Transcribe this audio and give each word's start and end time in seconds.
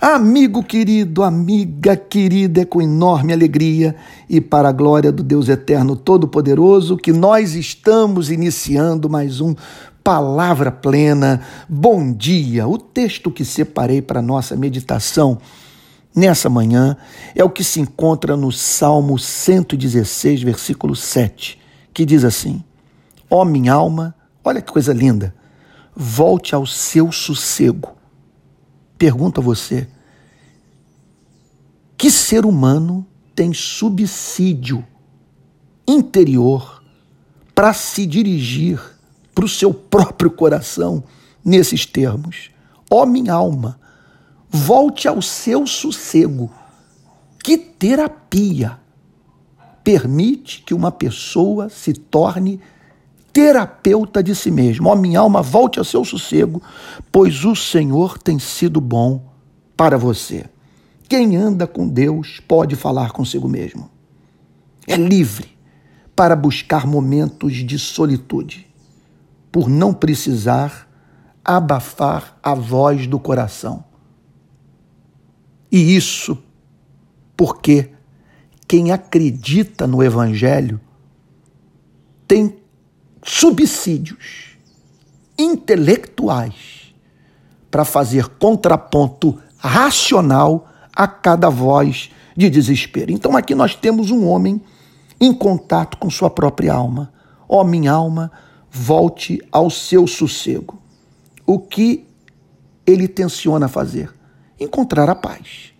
Amigo 0.00 0.64
querido, 0.64 1.22
amiga 1.22 1.94
querida, 1.94 2.62
é 2.62 2.64
com 2.64 2.80
enorme 2.80 3.34
alegria 3.34 3.94
e 4.30 4.40
para 4.40 4.70
a 4.70 4.72
glória 4.72 5.12
do 5.12 5.22
Deus 5.22 5.46
Eterno 5.50 5.94
Todo-Poderoso 5.94 6.96
que 6.96 7.12
nós 7.12 7.54
estamos 7.54 8.30
iniciando 8.30 9.10
mais 9.10 9.42
um 9.42 9.54
Palavra 10.02 10.72
Plena. 10.72 11.42
Bom 11.68 12.14
dia! 12.14 12.66
O 12.66 12.78
texto 12.78 13.30
que 13.30 13.44
separei 13.44 14.00
para 14.00 14.22
nossa 14.22 14.56
meditação 14.56 15.36
nessa 16.16 16.48
manhã 16.48 16.96
é 17.34 17.44
o 17.44 17.50
que 17.50 17.62
se 17.62 17.78
encontra 17.78 18.38
no 18.38 18.50
Salmo 18.50 19.18
116, 19.18 20.42
versículo 20.42 20.96
7, 20.96 21.58
que 21.92 22.06
diz 22.06 22.24
assim: 22.24 22.64
Ó 23.28 23.42
oh, 23.42 23.44
minha 23.44 23.74
alma, 23.74 24.14
olha 24.42 24.62
que 24.62 24.72
coisa 24.72 24.94
linda, 24.94 25.34
volte 25.94 26.54
ao 26.54 26.64
seu 26.64 27.12
sossego 27.12 27.99
Pergunto 29.00 29.40
a 29.40 29.42
você: 29.42 29.88
que 31.96 32.10
ser 32.10 32.44
humano 32.44 33.06
tem 33.34 33.54
subsídio 33.54 34.86
interior 35.88 36.84
para 37.54 37.72
se 37.72 38.04
dirigir 38.04 38.78
para 39.34 39.46
o 39.46 39.48
seu 39.48 39.72
próprio 39.72 40.30
coração 40.30 41.02
nesses 41.42 41.86
termos? 41.86 42.50
Ó 42.90 43.04
oh, 43.04 43.06
minha 43.06 43.32
alma, 43.32 43.80
volte 44.50 45.08
ao 45.08 45.22
seu 45.22 45.66
sossego. 45.66 46.52
Que 47.42 47.56
terapia 47.56 48.78
permite 49.82 50.60
que 50.60 50.74
uma 50.74 50.92
pessoa 50.92 51.70
se 51.70 51.94
torne 51.94 52.60
terapeuta 53.32 54.22
de 54.22 54.34
si 54.34 54.50
mesmo. 54.50 54.88
Ó, 54.88 54.96
minha 54.96 55.20
alma, 55.20 55.42
volte 55.42 55.78
ao 55.78 55.84
seu 55.84 56.04
sossego, 56.04 56.62
pois 57.10 57.44
o 57.44 57.54
Senhor 57.54 58.18
tem 58.18 58.38
sido 58.38 58.80
bom 58.80 59.32
para 59.76 59.96
você. 59.96 60.44
Quem 61.08 61.36
anda 61.36 61.66
com 61.66 61.88
Deus 61.88 62.40
pode 62.46 62.76
falar 62.76 63.12
consigo 63.12 63.48
mesmo. 63.48 63.90
É 64.86 64.96
livre 64.96 65.56
para 66.14 66.36
buscar 66.36 66.86
momentos 66.86 67.54
de 67.54 67.78
solitude, 67.78 68.66
por 69.50 69.68
não 69.68 69.92
precisar 69.92 70.88
abafar 71.44 72.38
a 72.42 72.54
voz 72.54 73.06
do 73.06 73.18
coração. 73.18 73.84
E 75.72 75.96
isso 75.96 76.36
porque 77.36 77.90
quem 78.68 78.92
acredita 78.92 79.86
no 79.86 80.02
Evangelho 80.02 80.78
tem 82.28 82.59
subsídios 83.30 84.56
intelectuais 85.38 86.92
para 87.70 87.84
fazer 87.84 88.26
contraponto 88.26 89.38
racional 89.56 90.68
a 90.92 91.06
cada 91.06 91.48
voz 91.48 92.10
de 92.36 92.50
desespero. 92.50 93.12
Então 93.12 93.36
aqui 93.36 93.54
nós 93.54 93.76
temos 93.76 94.10
um 94.10 94.26
homem 94.26 94.60
em 95.20 95.32
contato 95.32 95.96
com 95.96 96.10
sua 96.10 96.28
própria 96.28 96.74
alma. 96.74 97.12
Ó 97.48 97.60
oh, 97.60 97.64
minha 97.64 97.92
alma, 97.92 98.32
volte 98.68 99.40
ao 99.52 99.70
seu 99.70 100.08
sossego. 100.08 100.82
O 101.46 101.60
que 101.60 102.04
ele 102.84 103.06
tenciona 103.06 103.68
fazer? 103.68 104.12
Encontrar 104.58 105.08
a 105.08 105.14
paz. 105.14 105.72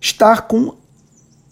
Estar 0.00 0.48
com 0.48 0.74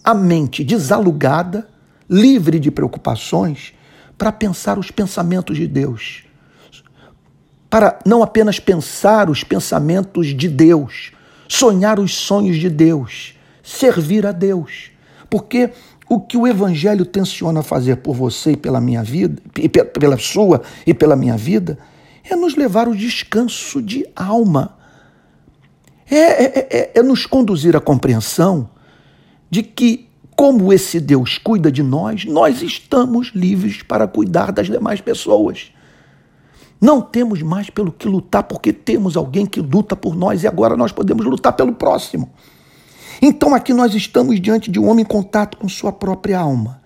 a 0.03 0.15
mente 0.15 0.63
desalugada, 0.63 1.69
livre 2.09 2.59
de 2.59 2.71
preocupações, 2.71 3.73
para 4.19 4.33
pensar 4.33 4.77
os 4.77 4.91
pensamentos 4.91 5.55
de 5.55 5.65
Deus. 5.65 6.25
Para 7.69 7.97
não 8.05 8.21
apenas 8.21 8.59
pensar 8.59 9.29
os 9.29 9.45
pensamentos 9.45 10.35
de 10.35 10.49
Deus, 10.49 11.13
sonhar 11.47 11.99
os 11.99 12.13
sonhos 12.13 12.57
de 12.57 12.69
Deus, 12.69 13.33
servir 13.63 14.25
a 14.25 14.33
Deus. 14.33 14.91
Porque 15.29 15.69
o 16.09 16.19
que 16.19 16.35
o 16.35 16.45
Evangelho 16.45 17.05
tenciona 17.05 17.63
fazer 17.63 17.97
por 17.97 18.13
você 18.13 18.51
e 18.51 18.57
pela 18.57 18.81
minha 18.81 19.01
vida, 19.01 19.41
pela 19.97 20.17
sua 20.17 20.63
e 20.85 20.93
pela 20.93 21.15
minha 21.15 21.37
vida, 21.37 21.77
é 22.29 22.35
nos 22.35 22.57
levar 22.57 22.87
ao 22.87 22.93
descanso 22.93 23.81
de 23.81 24.05
alma. 24.13 24.77
É, 26.11 26.17
é, 26.17 26.67
é, 26.69 26.91
é 26.95 27.03
nos 27.03 27.25
conduzir 27.25 27.73
à 27.77 27.79
compreensão 27.79 28.69
de 29.49 29.63
que 29.63 30.08
como 30.39 30.71
esse 30.71 31.01
Deus 31.01 31.37
cuida 31.37 31.69
de 31.69 31.83
nós, 31.83 32.23
nós 32.23 32.61
estamos 32.61 33.33
livres 33.35 33.83
para 33.83 34.07
cuidar 34.07 34.53
das 34.53 34.67
demais 34.67 35.01
pessoas. 35.01 35.73
Não 36.79 37.01
temos 37.01 37.41
mais 37.41 37.69
pelo 37.69 37.91
que 37.91 38.07
lutar, 38.07 38.43
porque 38.43 38.71
temos 38.71 39.17
alguém 39.17 39.45
que 39.45 39.59
luta 39.59 39.97
por 39.97 40.15
nós 40.15 40.41
e 40.41 40.47
agora 40.47 40.77
nós 40.77 40.93
podemos 40.93 41.25
lutar 41.25 41.51
pelo 41.51 41.73
próximo. 41.73 42.29
Então 43.21 43.53
aqui 43.53 43.73
nós 43.73 43.93
estamos 43.93 44.39
diante 44.39 44.71
de 44.71 44.79
um 44.79 44.87
homem 44.87 45.03
em 45.03 45.05
contato 45.05 45.57
com 45.57 45.67
sua 45.67 45.91
própria 45.91 46.39
alma 46.39 46.81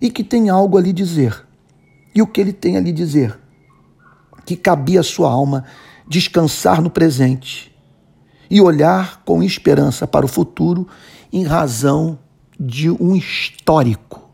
e 0.00 0.08
que 0.08 0.22
tem 0.22 0.48
algo 0.48 0.78
a 0.78 0.80
lhe 0.80 0.92
dizer. 0.92 1.44
E 2.14 2.22
o 2.22 2.26
que 2.28 2.40
ele 2.40 2.52
tem 2.52 2.76
a 2.76 2.80
lhe 2.80 2.92
dizer? 2.92 3.36
Que 4.44 4.54
cabia 4.54 5.00
à 5.00 5.02
sua 5.02 5.28
alma 5.28 5.64
descansar 6.06 6.80
no 6.80 6.88
presente 6.88 7.76
e 8.48 8.60
olhar 8.60 9.24
com 9.24 9.42
esperança 9.42 10.06
para 10.06 10.24
o 10.24 10.28
futuro 10.28 10.86
em 11.32 11.42
razão 11.42 12.16
de 12.58 12.90
um 12.90 13.14
histórico 13.14 14.28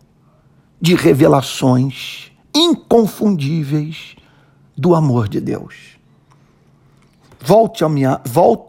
de 0.81 0.95
revelações 0.95 2.33
inconfundíveis 2.55 4.17
do 4.77 4.95
amor 4.95 5.29
de 5.29 5.41
Deus. 5.41 5.99
Volte 7.41 7.85
a 7.85 7.89
minha, 7.89 8.21
volte, 8.25 8.65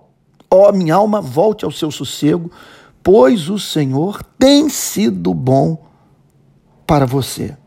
ó 0.50 0.72
minha 0.72 0.96
alma, 0.96 1.22
volte 1.22 1.66
ao 1.66 1.72
seu 1.72 1.92
sossego, 1.92 2.52
pois 3.02 3.50
o 3.50 3.60
Senhor 3.60 4.24
tem 4.38 4.70
sido 4.70 5.34
bom 5.34 5.86
para 6.86 7.06
você. 7.06 7.58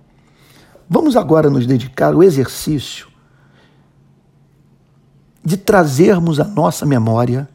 Vamos 0.88 1.16
agora 1.16 1.50
nos 1.50 1.66
dedicar 1.66 2.14
ao 2.14 2.22
exercício 2.22 3.08
de 5.44 5.56
trazermos 5.56 6.40
à 6.40 6.44
nossa 6.44 6.84
memória 6.86 7.48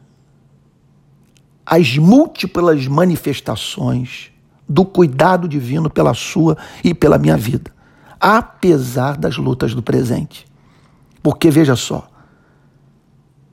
as 1.64 1.96
múltiplas 1.96 2.86
manifestações 2.86 4.30
do 4.68 4.84
cuidado 4.84 5.48
divino 5.48 5.90
pela 5.90 6.14
sua 6.14 6.56
e 6.82 6.94
pela 6.94 7.18
minha 7.18 7.36
vida, 7.36 7.72
apesar 8.20 9.16
das 9.16 9.36
lutas 9.36 9.74
do 9.74 9.82
presente. 9.82 10.46
Porque 11.22 11.50
veja 11.50 11.76
só, 11.76 12.08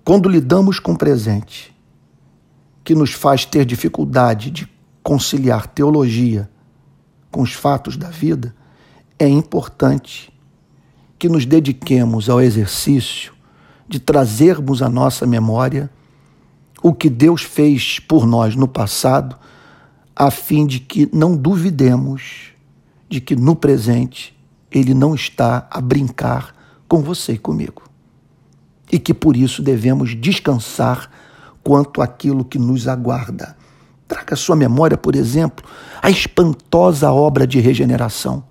quando 0.03 0.29
lidamos 0.29 0.79
com 0.79 0.93
o 0.93 0.97
presente, 0.97 1.75
que 2.83 2.95
nos 2.95 3.11
faz 3.11 3.45
ter 3.45 3.65
dificuldade 3.65 4.49
de 4.49 4.67
conciliar 5.03 5.67
teologia 5.67 6.49
com 7.29 7.41
os 7.41 7.53
fatos 7.53 7.95
da 7.95 8.09
vida, 8.09 8.55
é 9.19 9.27
importante 9.27 10.33
que 11.19 11.29
nos 11.29 11.45
dediquemos 11.45 12.29
ao 12.29 12.41
exercício 12.41 13.33
de 13.87 13.99
trazermos 13.99 14.81
à 14.81 14.89
nossa 14.89 15.27
memória 15.27 15.91
o 16.81 16.93
que 16.93 17.09
Deus 17.09 17.41
fez 17.41 17.99
por 17.99 18.25
nós 18.25 18.55
no 18.55 18.67
passado, 18.67 19.35
a 20.15 20.31
fim 20.31 20.65
de 20.65 20.79
que 20.79 21.09
não 21.13 21.35
duvidemos 21.35 22.53
de 23.07 23.19
que 23.19 23.35
no 23.35 23.55
presente 23.55 24.37
Ele 24.71 24.93
não 24.93 25.15
está 25.15 25.67
a 25.71 25.81
brincar 25.81 26.55
com 26.87 27.01
você 27.01 27.33
e 27.33 27.37
comigo. 27.37 27.83
E 28.91 28.99
que 28.99 29.13
por 29.13 29.35
isso 29.35 29.61
devemos 29.61 30.15
descansar 30.15 31.09
quanto 31.63 32.01
àquilo 32.01 32.45
que 32.45 32.57
nos 32.57 32.87
aguarda. 32.87 33.55
Traga 34.07 34.33
à 34.33 34.37
sua 34.37 34.55
memória, 34.55 34.97
por 34.97 35.15
exemplo, 35.15 35.65
a 36.01 36.09
espantosa 36.09 37.11
obra 37.11 37.45
de 37.45 37.59
regeneração. 37.59 38.43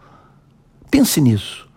Pense 0.90 1.20
nisso. 1.20 1.68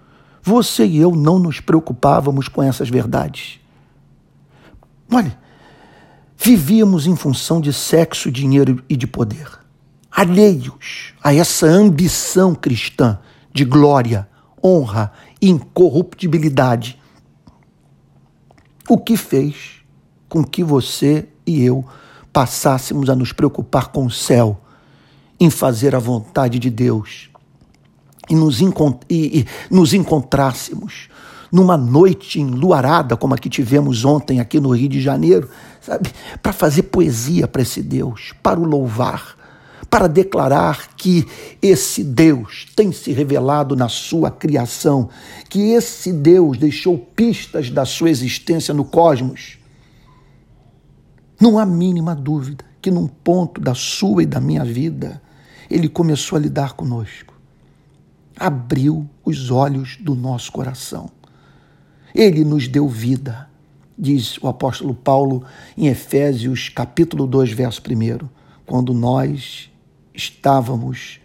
Você 0.44 0.86
e 0.86 0.98
eu 0.98 1.16
não 1.16 1.40
nos 1.40 1.60
preocupávamos 1.60 2.48
com 2.48 2.62
essas 2.62 2.90
verdades. 2.90 3.60
Olha, 5.12 5.38
Vivíamos 6.44 7.06
em 7.06 7.16
função 7.16 7.62
de 7.62 7.72
sexo, 7.72 8.32
dinheiro 8.32 8.84
e 8.90 8.98
de 8.98 9.06
poder, 9.06 9.48
alheios 10.10 11.14
a 11.24 11.32
essa 11.36 11.68
ambição 11.68 12.56
cristã 12.56 13.20
de 13.54 13.64
glória, 13.64 14.28
honra 14.64 15.14
e 15.40 15.52
incorruptibilidade. 15.52 17.00
O 18.90 18.98
que 18.98 19.16
fez 19.16 19.84
com 20.28 20.44
que 20.44 20.64
você 20.64 21.30
e 21.46 21.64
eu 21.64 21.86
passássemos 22.34 23.08
a 23.08 23.16
nos 23.16 23.32
preocupar 23.32 23.90
com 23.90 24.08
o 24.08 24.12
céu, 24.12 24.60
em 25.40 25.52
fazer 25.52 25.96
a 25.96 26.00
vontade 26.00 26.58
de 26.58 26.72
Deus 26.72 27.30
e 28.28 28.34
nos, 28.34 28.62
encont 28.62 28.98
e, 29.08 29.42
e 29.42 29.46
nos 29.70 29.94
encontrássemos 29.94 31.08
numa 31.52 31.78
noite 31.78 32.40
enluarada, 32.40 33.18
como 33.18 33.36
a 33.36 33.38
que 33.38 33.50
tivemos 33.50 34.06
ontem 34.06 34.40
aqui 34.40 34.60
no 34.60 34.70
Rio 34.70 34.90
de 34.90 35.02
Janeiro, 35.02 35.50
sabe? 35.82 36.12
Para 36.42 36.54
fazer 36.54 36.84
poesia 36.84 37.48
para 37.48 37.64
esse 37.64 37.82
Deus, 37.82 38.34
para 38.42 38.60
o 38.60 38.64
louvar, 38.64 39.36
para 39.90 40.08
declarar 40.08 40.96
que 40.96 41.28
esse 41.62 42.04
Deus 42.04 42.66
tem 42.76 42.94
se 42.94 43.12
revelado 43.12 43.76
na 43.76 43.90
sua 43.90 44.32
criação, 44.32 45.10
que 45.50 45.72
esse 45.74 46.14
Deus 46.14 46.58
deixou 46.58 46.98
pistas 46.98 47.70
da 47.70 47.84
sua 47.84 48.10
existência 48.10 48.74
no 48.74 48.86
cosmos. 48.86 49.58
Não 51.40 51.60
há 51.60 51.66
mínima 51.66 52.16
dúvida 52.16 52.64
que 52.82 52.90
num 52.90 53.08
ponto 53.08 53.60
da 53.60 53.76
sua 53.76 54.24
e 54.24 54.26
da 54.26 54.40
minha 54.40 54.64
vida, 54.64 55.22
ele 55.70 55.88
começou 55.90 56.38
a 56.38 56.42
lidar 56.42 56.74
conosco. 56.74 57.34
Abriu 58.38 59.08
os 59.24 59.52
olhos 59.52 59.98
do 59.98 60.16
nosso 60.16 60.52
coração. 60.52 61.10
Ele 62.16 62.44
nos 62.44 62.68
deu 62.68 62.88
vida, 62.88 63.50
diz 64.02 64.40
o 64.42 64.48
apóstolo 64.48 64.96
Paulo 64.96 65.44
em 65.78 65.86
Efésios 65.86 66.70
capítulo 66.70 67.28
2, 67.28 67.52
verso 67.52 67.80
1, 67.88 68.28
quando 68.66 68.96
nós 68.96 69.70
estávamos 70.12 71.22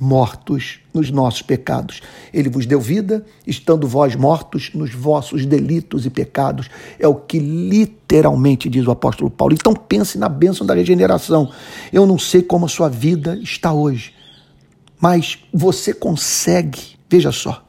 mortos 0.00 0.80
nos 0.92 1.10
nossos 1.10 1.42
pecados. 1.42 2.00
Ele 2.32 2.48
vos 2.48 2.64
deu 2.64 2.80
vida, 2.80 3.24
estando 3.46 3.86
vós 3.86 4.16
mortos 4.16 4.70
nos 4.74 4.92
vossos 4.92 5.44
delitos 5.44 6.06
e 6.06 6.10
pecados. 6.10 6.68
É 6.98 7.06
o 7.06 7.14
que 7.14 7.38
literalmente 7.38 8.68
diz 8.70 8.86
o 8.86 8.90
apóstolo 8.90 9.30
Paulo. 9.30 9.54
Então 9.54 9.74
pense 9.74 10.16
na 10.18 10.30
bênção 10.30 10.66
da 10.66 10.74
regeneração. 10.74 11.52
Eu 11.92 12.06
não 12.06 12.18
sei 12.18 12.42
como 12.42 12.64
a 12.64 12.70
sua 12.70 12.88
vida 12.88 13.38
está 13.42 13.72
hoje, 13.72 14.14
mas 14.98 15.38
você 15.52 15.92
consegue, 15.92 16.96
veja 17.08 17.30
só, 17.30 17.62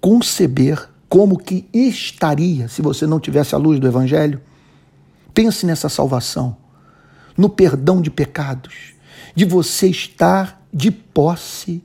conceber 0.00 0.89
como 1.10 1.36
que 1.36 1.68
estaria 1.74 2.68
se 2.68 2.80
você 2.80 3.04
não 3.04 3.18
tivesse 3.18 3.52
a 3.52 3.58
luz 3.58 3.80
do 3.80 3.88
evangelho? 3.88 4.40
Pense 5.34 5.66
nessa 5.66 5.88
salvação, 5.88 6.56
no 7.36 7.48
perdão 7.48 8.00
de 8.00 8.12
pecados, 8.12 8.94
de 9.34 9.44
você 9.44 9.88
estar 9.88 10.62
de 10.72 10.92
posse 10.92 11.82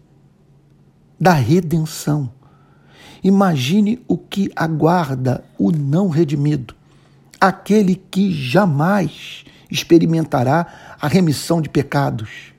da 1.19 1.33
redenção. 1.33 2.31
Imagine 3.24 4.00
o 4.07 4.16
que 4.16 4.51
aguarda 4.56 5.44
o 5.57 5.72
não 5.72 6.07
redimido, 6.07 6.75
aquele 7.42 7.95
que 7.95 8.31
jamais 8.31 9.44
experimentará 9.72 10.98
a 11.01 11.07
remissão 11.07 11.60
de 11.60 11.69
pecados. 11.69 12.54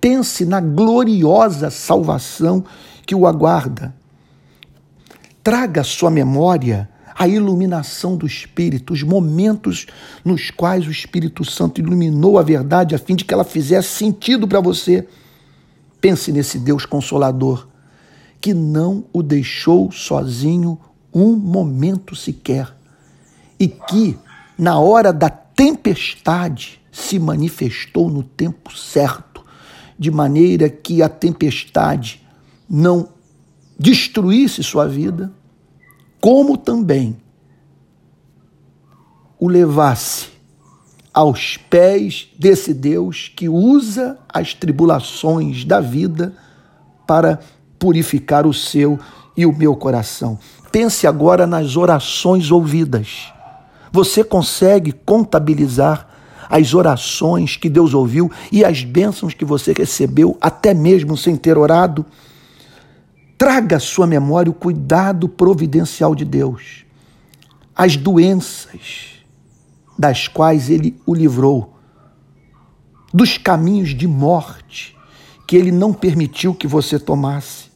Pense 0.00 0.44
na 0.44 0.60
gloriosa 0.60 1.70
salvação 1.70 2.64
que 3.06 3.14
o 3.14 3.28
aguarda. 3.28 3.94
Traga 5.44 5.82
à 5.82 5.84
sua 5.84 6.10
memória 6.10 6.88
a 7.14 7.28
iluminação 7.28 8.16
do 8.16 8.26
Espírito, 8.26 8.94
os 8.94 9.02
momentos 9.02 9.86
nos 10.24 10.50
quais 10.50 10.86
o 10.86 10.90
Espírito 10.90 11.44
Santo 11.44 11.82
iluminou 11.82 12.38
a 12.38 12.42
verdade 12.42 12.94
a 12.94 12.98
fim 12.98 13.14
de 13.14 13.26
que 13.26 13.34
ela 13.34 13.44
fizesse 13.44 13.88
sentido 13.88 14.48
para 14.48 14.58
você. 14.58 15.06
Pense 16.00 16.32
nesse 16.32 16.58
Deus 16.58 16.86
consolador 16.86 17.68
que 18.40 18.54
não 18.54 19.04
o 19.12 19.22
deixou 19.22 19.92
sozinho 19.92 20.78
um 21.12 21.36
momento 21.36 22.16
sequer 22.16 22.74
e 23.60 23.68
que, 23.68 24.18
na 24.58 24.78
hora 24.78 25.12
da 25.12 25.28
tempestade, 25.28 26.80
se 26.90 27.18
manifestou 27.18 28.10
no 28.10 28.22
tempo 28.22 28.76
certo, 28.76 29.44
de 29.98 30.10
maneira 30.10 30.68
que 30.68 31.02
a 31.02 31.08
tempestade 31.08 32.20
não 32.68 33.08
destruísse 33.84 34.62
sua 34.62 34.88
vida, 34.88 35.30
como 36.18 36.56
também 36.56 37.18
o 39.38 39.46
levasse 39.46 40.28
aos 41.12 41.58
pés 41.58 42.30
desse 42.38 42.72
Deus 42.72 43.30
que 43.36 43.46
usa 43.46 44.18
as 44.26 44.54
tribulações 44.54 45.66
da 45.66 45.82
vida 45.82 46.34
para 47.06 47.40
purificar 47.78 48.46
o 48.46 48.54
seu 48.54 48.98
e 49.36 49.44
o 49.44 49.54
meu 49.54 49.76
coração. 49.76 50.38
Pense 50.72 51.06
agora 51.06 51.46
nas 51.46 51.76
orações 51.76 52.50
ouvidas. 52.50 53.34
Você 53.92 54.24
consegue 54.24 54.92
contabilizar 54.92 56.08
as 56.48 56.72
orações 56.72 57.58
que 57.58 57.68
Deus 57.68 57.92
ouviu 57.92 58.32
e 58.50 58.64
as 58.64 58.82
bênçãos 58.82 59.34
que 59.34 59.44
você 59.44 59.74
recebeu, 59.76 60.38
até 60.40 60.72
mesmo 60.72 61.18
sem 61.18 61.36
ter 61.36 61.58
orado? 61.58 62.06
Traga 63.36 63.76
à 63.76 63.80
sua 63.80 64.06
memória 64.06 64.50
o 64.50 64.54
cuidado 64.54 65.28
providencial 65.28 66.14
de 66.14 66.24
Deus. 66.24 66.84
As 67.74 67.96
doenças, 67.96 69.16
das 69.98 70.28
quais 70.28 70.70
ele 70.70 70.96
o 71.04 71.14
livrou, 71.14 71.74
dos 73.12 73.38
caminhos 73.38 73.90
de 73.90 74.06
morte 74.06 74.96
que 75.46 75.56
ele 75.56 75.70
não 75.70 75.92
permitiu 75.92 76.54
que 76.54 76.66
você 76.66 76.98
tomasse. 76.98 77.70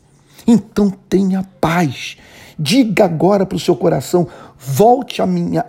Então 0.46 0.90
tenha 0.90 1.46
paz. 1.60 2.16
Diga 2.58 3.04
agora 3.04 3.44
para 3.44 3.56
o 3.56 3.60
seu 3.60 3.76
coração: 3.76 4.26
volte 4.58 5.20
a 5.22 5.26
minha, 5.26 5.64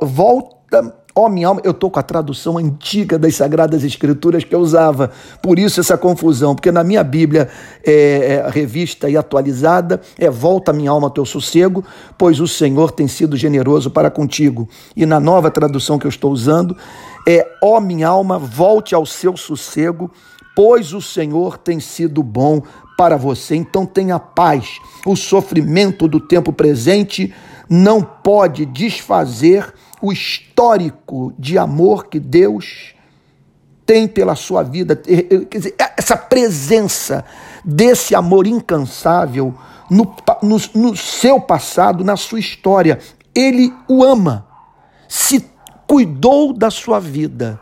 volta 0.00 1.03
Ó 1.16 1.26
oh, 1.26 1.28
minha 1.28 1.46
alma, 1.46 1.60
eu 1.62 1.70
estou 1.70 1.88
com 1.92 2.00
a 2.00 2.02
tradução 2.02 2.58
antiga 2.58 3.16
das 3.16 3.36
Sagradas 3.36 3.84
Escrituras 3.84 4.42
que 4.42 4.52
eu 4.52 4.58
usava, 4.58 5.12
por 5.40 5.60
isso 5.60 5.78
essa 5.78 5.96
confusão, 5.96 6.56
porque 6.56 6.72
na 6.72 6.82
minha 6.82 7.04
Bíblia 7.04 7.48
é, 7.86 7.92
é, 8.44 8.50
revista 8.50 9.08
e 9.08 9.16
atualizada 9.16 10.00
é 10.18 10.28
Volta 10.28 10.72
minha 10.72 10.90
alma 10.90 11.06
ao 11.06 11.12
teu 11.12 11.24
sossego, 11.24 11.84
pois 12.18 12.40
o 12.40 12.48
Senhor 12.48 12.90
tem 12.90 13.06
sido 13.06 13.36
generoso 13.36 13.92
para 13.92 14.10
contigo. 14.10 14.68
E 14.96 15.06
na 15.06 15.20
nova 15.20 15.52
tradução 15.52 16.00
que 16.00 16.06
eu 16.06 16.08
estou 16.08 16.32
usando 16.32 16.76
é 17.28 17.46
Ó 17.62 17.76
oh, 17.76 17.80
minha 17.80 18.08
alma, 18.08 18.36
volte 18.36 18.92
ao 18.92 19.06
seu 19.06 19.36
sossego, 19.36 20.10
pois 20.56 20.92
o 20.92 21.00
Senhor 21.00 21.58
tem 21.58 21.78
sido 21.78 22.24
bom 22.24 22.60
para 22.98 23.16
você. 23.16 23.54
Então 23.54 23.86
tenha 23.86 24.18
paz. 24.18 24.80
O 25.06 25.14
sofrimento 25.14 26.08
do 26.08 26.18
tempo 26.18 26.52
presente 26.52 27.32
não 27.70 28.02
pode 28.02 28.66
desfazer 28.66 29.72
o 30.04 30.12
histórico 30.12 31.32
de 31.38 31.56
amor 31.56 32.08
que 32.08 32.20
Deus 32.20 32.94
tem 33.86 34.06
pela 34.06 34.34
sua 34.34 34.62
vida, 34.62 34.94
quer 34.94 35.58
dizer, 35.58 35.74
essa 35.96 36.14
presença 36.14 37.24
desse 37.64 38.14
amor 38.14 38.46
incansável 38.46 39.54
no, 39.90 40.14
no, 40.42 40.56
no 40.74 40.94
seu 40.94 41.40
passado, 41.40 42.04
na 42.04 42.18
sua 42.18 42.38
história. 42.38 42.98
Ele 43.34 43.72
o 43.88 44.04
ama, 44.04 44.46
se 45.08 45.50
cuidou 45.86 46.52
da 46.52 46.70
sua 46.70 47.00
vida 47.00 47.58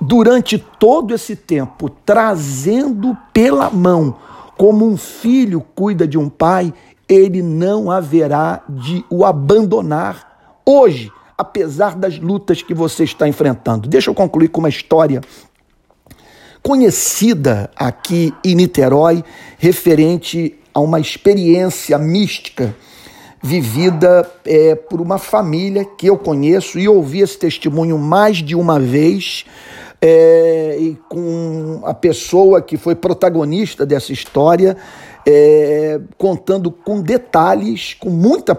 durante 0.00 0.56
todo 0.58 1.14
esse 1.14 1.36
tempo, 1.36 1.90
trazendo 1.90 3.14
pela 3.30 3.68
mão, 3.68 4.16
como 4.56 4.86
um 4.88 4.96
filho 4.96 5.60
cuida 5.74 6.08
de 6.08 6.16
um 6.16 6.30
pai, 6.30 6.72
ele 7.06 7.42
não 7.42 7.90
haverá 7.90 8.62
de 8.68 9.04
o 9.10 9.22
abandonar 9.22 10.60
hoje 10.64 11.12
apesar 11.42 11.94
das 11.94 12.18
lutas 12.18 12.62
que 12.62 12.72
você 12.72 13.04
está 13.04 13.28
enfrentando. 13.28 13.88
Deixa 13.88 14.10
eu 14.10 14.14
concluir 14.14 14.48
com 14.48 14.60
uma 14.60 14.68
história 14.68 15.20
conhecida 16.62 17.70
aqui 17.76 18.32
em 18.44 18.54
Niterói, 18.54 19.24
referente 19.58 20.54
a 20.72 20.80
uma 20.80 21.00
experiência 21.00 21.98
mística 21.98 22.74
vivida 23.42 24.30
é, 24.44 24.76
por 24.76 25.00
uma 25.00 25.18
família 25.18 25.84
que 25.84 26.06
eu 26.06 26.16
conheço 26.16 26.78
e 26.78 26.88
ouvi 26.88 27.20
esse 27.20 27.36
testemunho 27.36 27.98
mais 27.98 28.36
de 28.36 28.54
uma 28.54 28.78
vez. 28.78 29.44
É, 30.00 30.76
e 30.80 30.98
com 31.08 31.80
a 31.84 31.94
pessoa 31.94 32.60
que 32.60 32.76
foi 32.76 32.94
protagonista 32.94 33.86
dessa 33.86 34.12
história, 34.12 34.76
é, 35.26 36.00
contando 36.18 36.70
com 36.70 37.00
detalhes, 37.00 37.94
com 37.94 38.10
muita, 38.10 38.58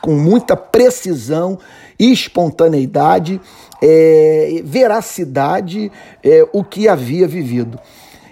com 0.00 0.12
muita 0.12 0.56
precisão 0.56 1.58
espontaneidade, 1.98 3.40
é, 3.82 4.62
veracidade, 4.64 5.90
é, 6.22 6.46
o 6.52 6.62
que 6.62 6.88
havia 6.88 7.26
vivido. 7.26 7.78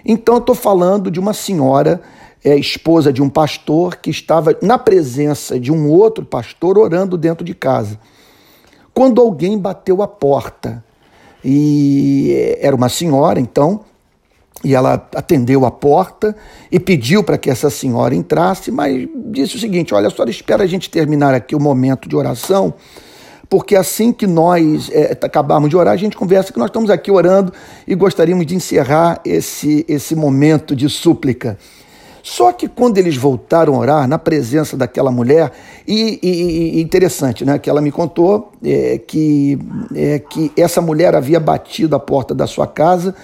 Então, 0.05 0.35
eu 0.35 0.39
estou 0.39 0.55
falando 0.55 1.11
de 1.11 1.19
uma 1.19 1.33
senhora, 1.33 2.01
é, 2.43 2.55
esposa 2.55 3.11
de 3.11 3.21
um 3.21 3.29
pastor, 3.29 3.97
que 3.97 4.09
estava 4.09 4.57
na 4.61 4.77
presença 4.77 5.59
de 5.59 5.71
um 5.71 5.89
outro 5.89 6.25
pastor 6.25 6.77
orando 6.77 7.17
dentro 7.17 7.43
de 7.43 7.53
casa. 7.53 7.99
Quando 8.93 9.21
alguém 9.21 9.57
bateu 9.57 10.01
a 10.01 10.07
porta, 10.07 10.83
e 11.43 12.31
é, 12.33 12.65
era 12.65 12.75
uma 12.75 12.89
senhora, 12.89 13.39
então, 13.39 13.81
e 14.63 14.73
ela 14.73 14.93
atendeu 15.15 15.65
a 15.65 15.71
porta 15.71 16.35
e 16.71 16.79
pediu 16.79 17.23
para 17.23 17.37
que 17.37 17.49
essa 17.49 17.69
senhora 17.69 18.15
entrasse, 18.15 18.71
mas 18.71 19.07
disse 19.27 19.55
o 19.55 19.59
seguinte: 19.59 19.93
Olha, 19.93 20.07
a 20.07 20.11
senhora 20.11 20.31
espera 20.31 20.63
a 20.63 20.67
gente 20.67 20.89
terminar 20.89 21.33
aqui 21.33 21.55
o 21.55 21.59
momento 21.59 22.09
de 22.09 22.15
oração, 22.15 22.73
porque 23.49 23.75
assim 23.75 24.11
que 24.11 24.25
nós 24.25 24.89
é, 24.91 25.17
acabarmos 25.21 25.69
de 25.69 25.77
orar, 25.77 25.93
a 25.93 25.97
gente 25.97 26.17
conversa 26.17 26.51
que 26.51 26.59
nós 26.59 26.69
estamos 26.69 26.89
aqui 26.89 27.11
orando 27.11 27.53
e 27.87 27.93
gostaríamos 27.93 28.45
de 28.45 28.55
encerrar 28.55 29.21
esse, 29.23 29.85
esse 29.87 30.15
momento 30.15 30.75
de 30.75 30.89
súplica. 30.89 31.57
Só 32.23 32.51
que 32.51 32.67
quando 32.67 32.97
eles 32.97 33.15
voltaram 33.15 33.75
a 33.75 33.77
orar 33.77 34.07
na 34.07 34.19
presença 34.19 34.75
daquela 34.75 35.09
mulher, 35.09 35.49
e, 35.87 36.19
e, 36.21 36.77
e 36.77 36.81
interessante, 36.81 37.45
né? 37.45 37.57
Que 37.57 37.69
ela 37.69 37.79
me 37.79 37.89
contou 37.89 38.51
é, 38.61 38.97
que, 38.97 39.57
é, 39.95 40.19
que 40.19 40.51
essa 40.57 40.81
mulher 40.81 41.15
havia 41.15 41.39
batido 41.39 41.95
a 41.95 41.99
porta 41.99 42.35
da 42.35 42.45
sua 42.45 42.67
casa 42.67 43.15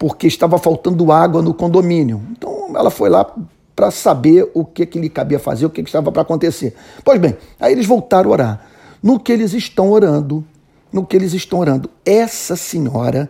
porque 0.00 0.26
estava 0.26 0.56
faltando 0.56 1.12
água 1.12 1.42
no 1.42 1.52
condomínio. 1.52 2.22
Então 2.30 2.72
ela 2.74 2.88
foi 2.88 3.10
lá 3.10 3.30
para 3.76 3.90
saber 3.90 4.50
o 4.54 4.64
que, 4.64 4.86
que 4.86 4.98
lhe 4.98 5.10
cabia 5.10 5.38
fazer, 5.38 5.66
o 5.66 5.70
que, 5.70 5.82
que 5.82 5.90
estava 5.90 6.10
para 6.10 6.22
acontecer. 6.22 6.74
Pois 7.04 7.20
bem, 7.20 7.36
aí 7.60 7.72
eles 7.74 7.84
voltaram 7.84 8.30
a 8.30 8.32
orar. 8.32 8.66
No 9.02 9.20
que 9.20 9.30
eles 9.30 9.52
estão 9.52 9.90
orando, 9.90 10.42
no 10.90 11.04
que 11.04 11.14
eles 11.14 11.34
estão 11.34 11.58
orando. 11.58 11.90
Essa 12.02 12.56
senhora 12.56 13.28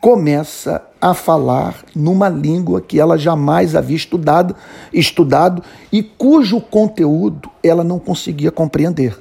começa 0.00 0.82
a 1.00 1.14
falar 1.14 1.84
numa 1.94 2.28
língua 2.28 2.80
que 2.80 2.98
ela 2.98 3.16
jamais 3.16 3.76
havia 3.76 3.96
estudado, 3.96 4.56
estudado 4.92 5.62
e 5.92 6.02
cujo 6.02 6.60
conteúdo 6.60 7.48
ela 7.62 7.84
não 7.84 8.00
conseguia 8.00 8.50
compreender. 8.50 9.16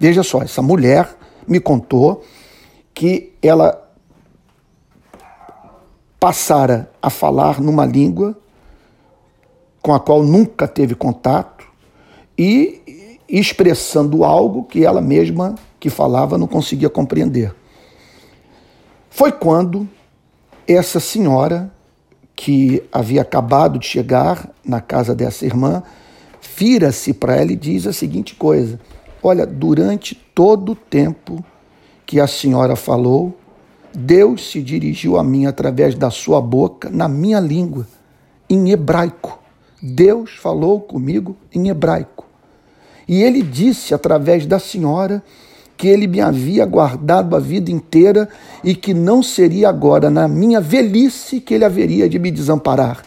Veja 0.00 0.22
só, 0.22 0.40
essa 0.40 0.62
mulher 0.62 1.06
me 1.46 1.60
contou 1.60 2.24
que 2.94 3.34
ela 3.42 3.85
passara 6.18 6.90
a 7.00 7.10
falar 7.10 7.60
numa 7.60 7.84
língua 7.84 8.36
com 9.82 9.94
a 9.94 10.00
qual 10.00 10.22
nunca 10.22 10.66
teve 10.66 10.94
contato 10.94 11.66
e 12.36 13.18
expressando 13.28 14.24
algo 14.24 14.64
que 14.64 14.84
ela 14.84 15.00
mesma 15.00 15.54
que 15.78 15.90
falava 15.90 16.38
não 16.38 16.46
conseguia 16.46 16.88
compreender. 16.88 17.54
Foi 19.10 19.32
quando 19.32 19.88
essa 20.66 20.98
senhora, 20.98 21.72
que 22.34 22.82
havia 22.92 23.22
acabado 23.22 23.78
de 23.78 23.86
chegar 23.86 24.50
na 24.64 24.80
casa 24.80 25.14
dessa 25.14 25.46
irmã, 25.46 25.82
vira-se 26.56 27.14
para 27.14 27.36
ela 27.36 27.52
e 27.52 27.56
diz 27.56 27.86
a 27.86 27.92
seguinte 27.92 28.34
coisa: 28.34 28.78
Olha, 29.22 29.46
durante 29.46 30.14
todo 30.34 30.72
o 30.72 30.76
tempo 30.76 31.44
que 32.04 32.20
a 32.20 32.26
senhora 32.26 32.76
falou, 32.76 33.36
Deus 33.96 34.50
se 34.50 34.60
dirigiu 34.60 35.16
a 35.16 35.24
mim 35.24 35.46
através 35.46 35.94
da 35.94 36.10
sua 36.10 36.38
boca, 36.38 36.90
na 36.90 37.08
minha 37.08 37.40
língua, 37.40 37.86
em 38.48 38.70
hebraico. 38.70 39.38
Deus 39.80 40.32
falou 40.32 40.80
comigo 40.80 41.34
em 41.50 41.68
hebraico. 41.68 42.26
E 43.08 43.22
ele 43.22 43.40
disse 43.40 43.94
através 43.94 44.44
da 44.44 44.58
senhora 44.58 45.22
que 45.78 45.88
ele 45.88 46.06
me 46.06 46.20
havia 46.20 46.66
guardado 46.66 47.34
a 47.34 47.38
vida 47.38 47.70
inteira 47.70 48.28
e 48.62 48.74
que 48.74 48.92
não 48.92 49.22
seria 49.22 49.70
agora 49.70 50.10
na 50.10 50.28
minha 50.28 50.60
velhice 50.60 51.40
que 51.40 51.54
ele 51.54 51.64
haveria 51.64 52.06
de 52.06 52.18
me 52.18 52.30
desamparar. 52.30 53.02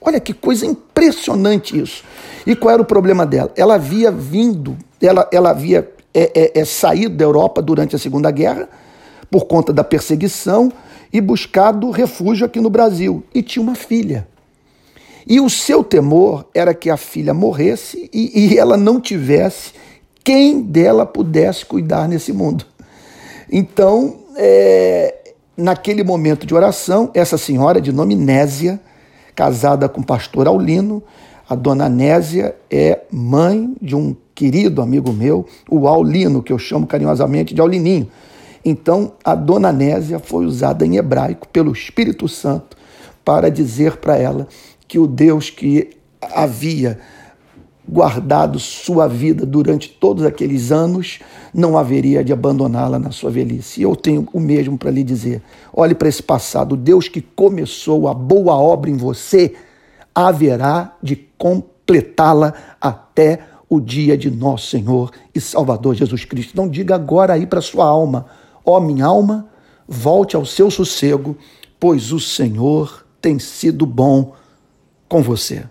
Olha 0.00 0.18
que 0.18 0.32
coisa 0.32 0.66
impressionante 0.66 1.80
isso. 1.80 2.02
E 2.44 2.56
qual 2.56 2.74
era 2.74 2.82
o 2.82 2.86
problema 2.86 3.24
dela? 3.24 3.52
Ela 3.56 3.74
havia 3.74 4.10
vindo, 4.10 4.76
ela, 5.00 5.28
ela 5.32 5.50
havia 5.50 5.88
é, 6.12 6.32
é, 6.34 6.60
é, 6.60 6.64
saído 6.64 7.16
da 7.16 7.24
Europa 7.24 7.62
durante 7.62 7.94
a 7.94 7.98
Segunda 7.98 8.30
Guerra 8.30 8.68
por 9.30 9.46
conta 9.46 9.72
da 9.72 9.84
perseguição 9.84 10.72
e 11.12 11.20
buscado 11.20 11.90
refúgio 11.90 12.46
aqui 12.46 12.60
no 12.60 12.70
Brasil. 12.70 13.22
E 13.34 13.42
tinha 13.42 13.62
uma 13.62 13.74
filha. 13.74 14.26
E 15.26 15.40
o 15.40 15.50
seu 15.50 15.82
temor 15.82 16.46
era 16.54 16.72
que 16.72 16.88
a 16.88 16.96
filha 16.96 17.34
morresse 17.34 18.08
e, 18.12 18.52
e 18.52 18.58
ela 18.58 18.76
não 18.76 19.00
tivesse 19.00 19.72
quem 20.22 20.60
dela 20.60 21.04
pudesse 21.04 21.64
cuidar 21.64 22.08
nesse 22.08 22.32
mundo. 22.32 22.64
Então, 23.50 24.16
é, 24.36 25.32
naquele 25.56 26.04
momento 26.04 26.46
de 26.46 26.54
oração, 26.54 27.10
essa 27.14 27.38
senhora 27.38 27.80
de 27.80 27.92
nome 27.92 28.14
Nésia, 28.14 28.80
casada 29.34 29.88
com 29.88 30.00
o 30.00 30.06
pastor 30.06 30.46
Aulino, 30.46 31.02
a 31.48 31.54
dona 31.54 31.88
Nésia 31.88 32.56
é 32.70 33.00
mãe 33.10 33.72
de 33.80 33.94
um 33.94 34.16
querido 34.34 34.82
amigo 34.82 35.12
meu, 35.12 35.46
o 35.70 35.86
Aulino, 35.88 36.42
que 36.42 36.52
eu 36.52 36.58
chamo 36.58 36.86
carinhosamente 36.86 37.54
de 37.54 37.60
Aulininho. 37.60 38.08
Então, 38.68 39.12
a 39.24 39.36
dona 39.36 39.70
Nésia 39.70 40.18
foi 40.18 40.44
usada 40.44 40.84
em 40.84 40.96
hebraico 40.96 41.46
pelo 41.46 41.70
Espírito 41.70 42.26
Santo 42.26 42.76
para 43.24 43.48
dizer 43.48 43.98
para 43.98 44.16
ela 44.16 44.48
que 44.88 44.98
o 44.98 45.06
Deus 45.06 45.50
que 45.50 45.90
havia 46.20 46.98
guardado 47.88 48.58
sua 48.58 49.06
vida 49.06 49.46
durante 49.46 49.88
todos 49.88 50.24
aqueles 50.24 50.72
anos, 50.72 51.20
não 51.54 51.78
haveria 51.78 52.24
de 52.24 52.32
abandoná-la 52.32 52.98
na 52.98 53.12
sua 53.12 53.30
velhice. 53.30 53.80
E 53.80 53.84
eu 53.84 53.94
tenho 53.94 54.26
o 54.32 54.40
mesmo 54.40 54.76
para 54.76 54.90
lhe 54.90 55.04
dizer. 55.04 55.40
Olhe 55.72 55.94
para 55.94 56.08
esse 56.08 56.22
passado. 56.22 56.76
Deus 56.76 57.06
que 57.06 57.20
começou 57.20 58.08
a 58.08 58.14
boa 58.14 58.56
obra 58.56 58.90
em 58.90 58.96
você, 58.96 59.54
haverá 60.12 60.96
de 61.00 61.14
completá-la 61.38 62.52
até 62.80 63.38
o 63.68 63.80
dia 63.80 64.18
de 64.18 64.28
nosso 64.28 64.70
Senhor 64.70 65.12
e 65.32 65.40
Salvador 65.40 65.94
Jesus 65.94 66.24
Cristo. 66.24 66.50
Então 66.52 66.68
diga 66.68 66.96
agora 66.96 67.34
aí 67.34 67.46
para 67.46 67.60
sua 67.60 67.84
alma, 67.84 68.26
ó 68.66 68.80
minha 68.80 69.06
alma, 69.06 69.48
volte 69.86 70.34
ao 70.34 70.44
seu 70.44 70.70
sossego, 70.70 71.38
pois 71.78 72.12
o 72.12 72.18
Senhor 72.18 73.06
tem 73.20 73.38
sido 73.38 73.86
bom 73.86 74.34
com 75.08 75.22
você. 75.22 75.64